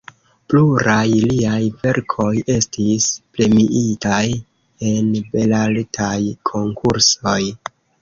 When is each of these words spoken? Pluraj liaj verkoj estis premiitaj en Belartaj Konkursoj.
Pluraj 0.51 1.03
liaj 1.31 1.59
verkoj 1.83 2.31
estis 2.55 3.07
premiitaj 3.37 4.25
en 4.95 5.15
Belartaj 5.37 6.19
Konkursoj. 6.53 7.41